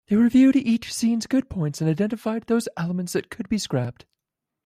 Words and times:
They 0.07 0.15
reviewed 0.15 0.55
each 0.55 0.91
scene's 0.91 1.27
good 1.27 1.47
points 1.47 1.79
and 1.79 1.87
identified 1.87 2.47
those 2.47 2.67
elements 2.75 3.13
that 3.13 3.29
could 3.29 3.47
be 3.47 3.59
scrapped. 3.59 4.07